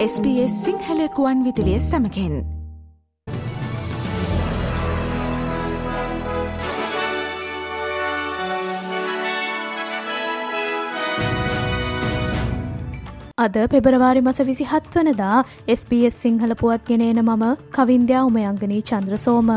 [0.00, 2.36] SBS සිංහලකුවන් විදිලිය සමකෙන්
[13.38, 19.54] අද පෙබරවාරි මස විසි හත්වනදා SBS සිංහල පුවත් ගෙනන මම කවින්දයා උමයංගනී චන්ද්‍රසෝම.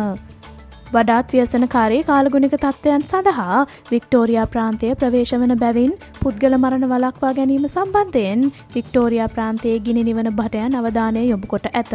[0.93, 3.59] වඩාත් ව්‍යසනකාරී කාලගුණික තත්ත්වයන් සඳහා
[3.91, 8.43] වික්ටෝරයා ප්‍රාන්තය ප්‍රවේශවන බැවින් පුද්ගල මරණ වලක්වා ගැනීම සම්බන්ධයෙන්
[8.75, 11.93] වික්ටෝරයා ප්‍රාන්තයේ ගිනි නිවන භටයන් අවධානය යොමුකොට ඇත.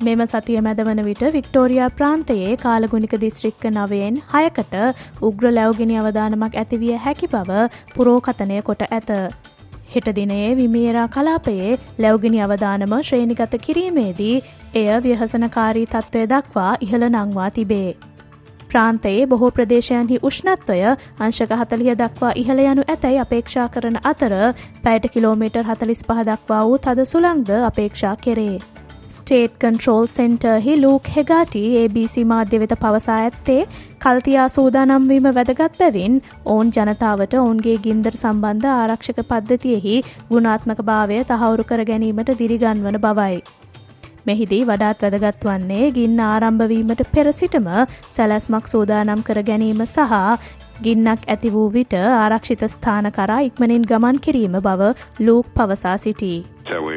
[0.00, 4.78] මෙම සතිය මැදවන විට වික්ටෝරයා ප්‍රාන්තයේ කාලගුණික දිස්ත්‍රික්ක නවයෙන් හයකට
[5.22, 9.10] උග්‍ර ලැවගෙන අවධානමක් ඇතිවිය හැකි බව පුරෝකතනය කොට ඇත.
[9.94, 14.34] හෙට දිනයේ විමේරා කලාපයේ ලැවගිනි අවධානම ශ්‍රේණිගත කිරීමේදී
[14.74, 17.96] එය ව්‍යහසනකාරී තත්ත්වය දක්වා ඉහළ නංවා තිබේ.
[18.70, 20.78] ප්‍රාන්තයේ බොහෝ ප්‍රදේශයන්හි උෂ්ණත්වය
[21.20, 24.38] අංශක හතලිය දක්වා ඉහළ යනු ඇතැයි අපේක්ෂා කරන අතර
[24.84, 28.56] පැයට කිලෝමීටර් හතලිස් පහ දක්වා වූ තද සුළංද අපේක්ෂා කෙරේ.
[29.16, 33.58] ස්ටේට් කන්ට්‍රෝල් සෙන්ටර්හි ලූක් හෙගාටි ABC මාධ්‍ය වෙත පවසා ඇත්තේ
[34.04, 36.14] කල්තියා සූදානම්වීම වැදගත් බැවින්
[36.46, 39.96] ඔවුන් ජනතාවට ඔවුන්ගේ ගින්දර සම්බන්ධ ආරක්ෂක පද්ධතියෙහි
[40.30, 43.36] ගුණාත්මක භාවය තහවුරු කර ගැනීමට දිරිගන්වන බවයි.
[44.26, 47.68] මෙහිදී වඩාත් වැදගත් වන්නේ ගින්න ආරම්භවීමට පෙර සිටම
[48.16, 50.16] සැලැස්මක් සූදානම් කර ගැනීම සහ
[50.82, 56.38] ගින්නක් ඇති වූ විට ආරක්ෂිත ස්ථාන කරා ඉක්මනින් ගමන් කිරීම බව ලූක් පවසා සිටී.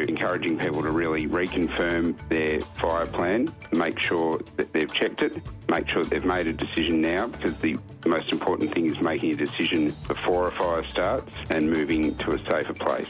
[0.08, 5.22] So we're encouraging people to really reconfirm their fire plan, make sure that they've checked
[5.22, 9.02] it, make sure that they've made a decision now because the most important thing is
[9.02, 13.10] making a decision before a fire starts and moving to a safer place.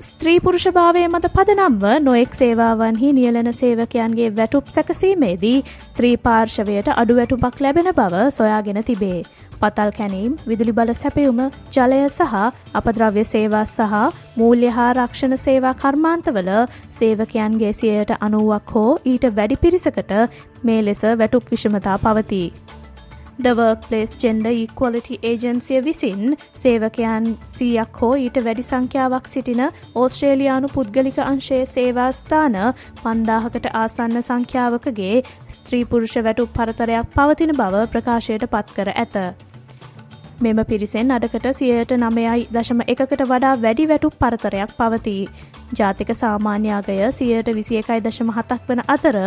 [0.00, 7.92] ස්ත්‍රී පුරුෂභාවය මත පදනම්ව නොෙක් සේවාවන්හි නියලන සේවකයන්ගේ වැටුප් සැකසීමේදී ස්ත්‍රී පාර්ශවයට අඩු වැටුපක් ලැබෙන
[7.92, 9.24] බව සොයාගෙන තිබේ.
[9.56, 11.40] පතල් කැනීම් විදුලි බල සැපයුම
[11.72, 12.36] ජලය සහ
[12.74, 13.96] අපද්‍රව්‍ය සේවා සහ
[14.36, 16.52] මූල්‍ය හා රක්ෂණ සේවා කර්මාන්තවල
[16.98, 20.14] සේවකයන්ගේ සියයට අනුවක් හෝ ඊට වැඩි පිරිසකට
[20.62, 22.48] මේ ලෙස වැටුප් විෂමතා පවතිී.
[23.38, 29.62] දවර්ක්ලේස් ජෙන්ඩ ඉක්වලිටි ඒජන්සිය විසින් සේවකයන් සීයක් හෝ ඊට වැඩි සංඛ්‍යාවක් සිටින
[29.94, 32.60] ඕස්ට්‍රේලියයානු පුද්ගලික අංශයේ සේවාස්ථාන
[33.00, 35.16] පන්දාහකට ආසන්න සංඛ්‍යාවකගේ
[35.56, 39.18] ස්ත්‍රීපුරුෂ වැටු පරතරයක් පවතින බව ප්‍රකාශයට පත් කර ඇත.
[40.40, 45.28] මෙම පිරිසෙන් අඩකට සියයට නමයයි දශම එකකට වඩා වැඩි වැටු පරතරයක් පවතිී.
[45.72, 49.18] ජාතික සාමාන්‍යාගය සියයට විසි එකයි දශම හතක් වන අතර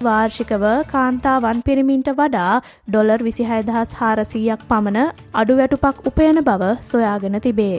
[0.00, 2.52] වාර්ෂිකව කාන්තාවන් පිරිමින්ට වඩා
[2.88, 7.74] ඩොලර් විසිහයදහස් හාරසීයක් පමණ අඩු වැටුපක් උපයන බව සොයාගෙන තිබේ.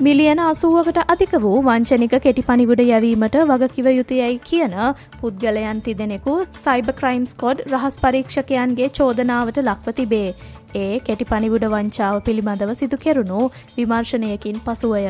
[0.00, 4.76] මිලියන අසුවකට අධික වූ වංචනික කෙටි පනිවිඩ යැවීමට වගකිව යුතුයයි කියන
[5.16, 10.30] පුද්ගලයන් තිදෙනෙකු සයිබ ක්‍රයිම්ස් කොඩ් රහස් පරීක්ෂකයන්ගේ චෝදනාවට ලක්ව තිබේ.
[10.76, 13.40] ඒ කෙටි පනිවුඩ වංචාව පිළිබඳව සිදු කෙරුණු
[13.76, 15.04] විමර්ශනයකින් පසුවය.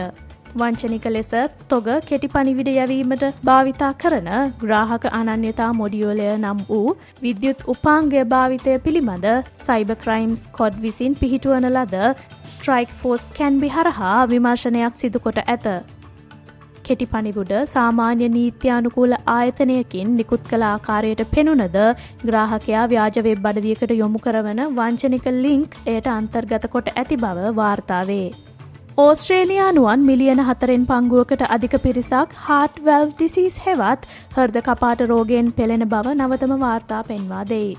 [0.54, 1.32] වංචනික ලෙස
[1.68, 4.30] තොග කෙටි පනිවිඩ යැවීමට භාවිතා කරන
[4.62, 12.02] ග්‍රාහක අනන්‍යතා මොඩියෝලය නම් වූ විද්‍යුත් උපාංගය භාවිතය පිළිබඳ සයිබ ක්‍රයිම්ස් කොඩ් විසින් පිහිටුවන ලද
[12.48, 15.97] ස්ට්‍රයික් ෆෝස් කැන්බි හරහා විමර්ශනයක් සිදුකොට ඇත.
[16.88, 21.78] කෙටි පනිවුඩ සාමාන්‍ය නීත්‍යානුකූල ආයතනයකින් නිකුත් කළ ආකාරයට පෙනුනද
[22.24, 28.28] ග්‍රාහකයා ව්‍යාජවෙබ් බඩවියකට යොමු කරවන වංචනික ලිංක් එයට අන්තර්ගත කොට ඇති බව වාර්තාවේ.
[28.98, 36.16] ඕස්ට්‍රේලයානුවන් මිලියන හතරෙන් පංගුවකට අධික පිරිසක් හාට් වැල්් ඩිසිස් හෙවත් හර්ද කපාට රෝගෙන් පෙළෙන බව
[36.16, 37.70] නවතම වාර්තා පෙන්වා දෙයි.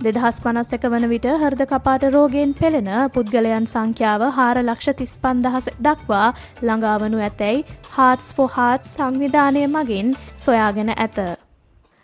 [0.00, 6.28] දෙදහස් පනස්සක වන විට හර්ද කපාට රෝගෙන් පෙළෙන පුද්ගලයන් සංඛ්‍යාව හාර ලක්ෂ තිස් පන්දහස දක්වා
[6.62, 11.20] ළඟාවනු ඇතැයි හාටස් ෆොහාත් සංවිධානය මගින් සොයාගෙන ඇත.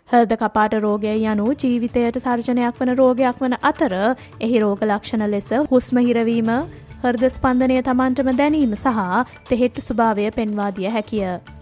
[0.09, 6.55] හර්ද කපාට රෝගය යනු ජීවිතයට තර්ජනයක් වන රෝගයක් වන අතර එහි රෝග ලක්ෂණ ලෙස හුස්මහිරවීම
[7.03, 9.05] හර්ද ස්පන්දනය තමන්ටම දැනීම සහ
[9.49, 11.56] තෙහෙට්ටු ස්භාවය පෙන්වාදිය හැකිය.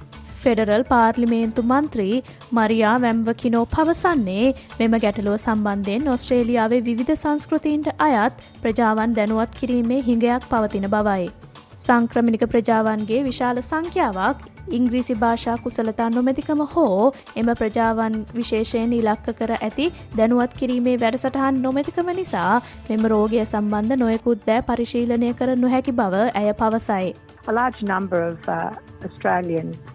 [0.45, 2.17] ෆෙඩරල් පාර්ලිමේන්තු මන්ත්‍රී
[2.51, 10.89] මරයා වැම්වකිනෝ පවසන්නේ මෙම ගැටලුව සම්බන්ධයෙන් ඔස්ට්‍රේලියාවේ විවිධ සංස්කෘතිීන්ට අයත් ප්‍රජාවන් දැනුවත් කිරීමේ හිඟයක් පවතින
[10.89, 11.29] බවයි.
[11.77, 19.87] සංක්‍රමිනික ප්‍රජාවන්ගේ විශාල සංඛ්‍යාවක් ඉංග්‍රීසි භාෂා කුසලතා නොමැතිකම හෝ එම ප්‍රජාවන් විශේෂයෙන් ඉලක්ක කර ඇති
[20.17, 22.53] දැනුවත් කිරීමේ වැඩසටහන් නොමැතිකම නිසා
[22.89, 27.11] මෙම රෝගය සම්බන්ධ නොයකුත් දෑ පරිශීලනය කර නොහැකි බව ඇය පවසයි.
[27.47, 28.71] A large number of uh,
[29.03, 29.94] Australians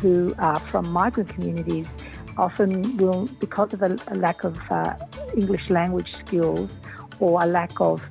[0.00, 1.86] who are from migrant communities
[2.38, 4.94] often will, because of a, a lack of uh,
[5.36, 6.70] English language skills
[7.18, 8.02] or a lack of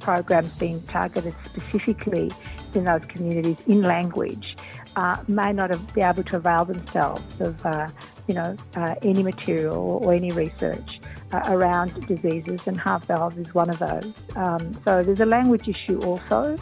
[0.00, 2.30] programs being targeted specifically
[2.74, 4.56] in those communities in language,
[4.96, 7.86] uh, may not have, be able to avail themselves of, uh,
[8.26, 11.00] you know, uh, any material or, or any research
[11.32, 14.12] uh, around diseases, and heart valves is one of those.
[14.36, 16.56] Um, so there's a language issue also.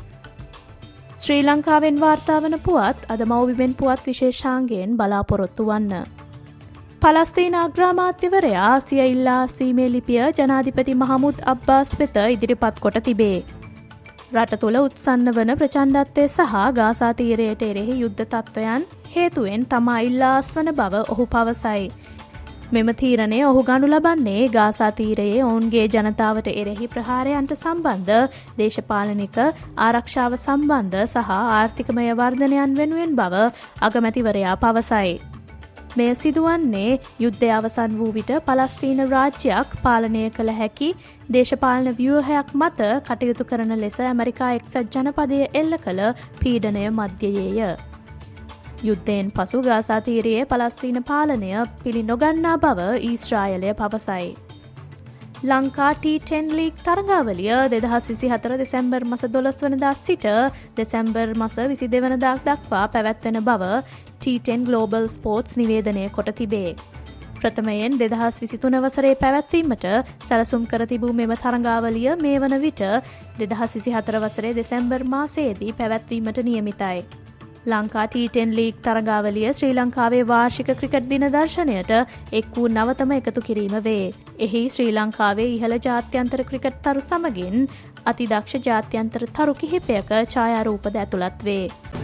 [1.24, 6.10] ශ්‍රී ලංකාවෙන් වාර්තාාවන පුවත් අද මෞවිබෙන් පුවත් විශේෂාන්ගයෙන් බලාපොරොත්තු වන්න.
[7.02, 13.38] පලස්තීන අග්‍රාමාත්‍යවරයා සිය ඉල්ලා සීමේ ලිපිය ජනාධිපති මහමුත් අබ්බාස් වෙත ඉදිරිපත් කොට තිබේ.
[14.34, 18.84] රට තුළ උත්සන්න වන ප්‍රචන්්ඩත්වය සහ ගාසාතීරයට එරෙහි යුද්ධ තත්ත්වයන්
[19.14, 21.88] හේතුවෙන් තමා ඉල්ලාස් වන බව ඔහු පවසයි.
[22.74, 29.38] මෙම තීරණය ඔහු ගනු ලබන්නේ ගාසාතීරයේ ඔවුන්ගේ ජනතාවට එරෙහි ප්‍රහාරයන්ට සම්බන්ධ දේශපාලනික
[29.80, 33.44] ආරක්ෂාව සම්බන්ධ සහ ආර්ථිකමය වර්ධනයන් වෙනුවෙන් බව
[33.82, 35.14] අගමැතිවරයා පවසයි.
[35.96, 40.92] මෙය සිදුවන්නේ යුද්ධය අවසන් වූ විට පලස්තීන රාජ්‍යයක් පාලනය කළ හැකි
[41.32, 46.06] දේශපාලන ව්‍යූහයක් මත කටයුතු කරන ලෙස ඇමරිකා එක්සත් ජනපදය එල්ල කළ
[46.40, 47.74] පීඩනය මධ්‍යයේය.
[48.84, 51.52] යුද්ධයෙන් පසු ගාසාතීරයේ පලස්තීන පාලනය
[51.82, 54.26] පිළි නොගන්නා බව ඊස්ට්‍රායලය පවසයි.
[55.44, 60.26] ලංකා ටීටෙන් ලීක් තරගාවලිය දෙදහස් විසි හතර දෙසැම්බර් මස දොළොස් වනදා සිට
[60.76, 66.70] දෙසැම්බර් මස විසි දෙවනදාක් දක්වා පැවැත්වෙන බව ටීටෙන් ගලෝබල් ස්පෝර්ට්ස් නිවේදනය කොට තිබේ.
[67.36, 69.84] ප්‍රථමයෙන් දෙදහස් විසිතුන වසරේ පැවැත්වීමට
[70.28, 72.82] සැලසුම් කර තිබූ මෙම තරඟාවලිය මේ වන විට
[73.36, 77.23] දෙදහස් විසි හතර වසරේ දෙසැම්බර් මාසේදී පැවැත්වීමට නියමිතයි.
[77.72, 81.92] ලංකා ටීටෙන් ලීක් තරගාවලිය ශ්‍රී ලංකාවේ වාර්ෂික ක්‍රිකට් දින දර්ශනයට
[82.40, 84.06] එක් වූ නවතම එකතු කිරීම වේ.
[84.46, 87.68] එහි ශ්‍රී ලංකාවේ ඉහළ ජාත්‍යන්තර ක්‍රිකට් තරු සමගින්
[88.12, 92.03] අතිදක්ෂ ජාත්‍යන්තර තරු කිහිපයක ඡායාරූපද ඇතුළත් වේ.